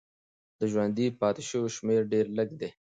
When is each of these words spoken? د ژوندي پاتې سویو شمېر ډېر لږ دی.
د 0.59 0.61
ژوندي 0.71 1.05
پاتې 1.19 1.41
سویو 1.49 1.73
شمېر 1.77 2.01
ډېر 2.13 2.25
لږ 2.37 2.49
دی. 2.59 2.69